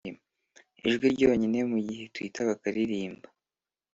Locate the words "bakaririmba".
2.49-3.27